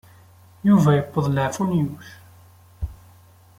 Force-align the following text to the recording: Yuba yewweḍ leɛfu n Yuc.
Yuba 0.67 0.89
yewweḍ 0.97 1.25
leɛfu 1.29 1.63
n 1.65 1.71
Yuc. 1.81 2.07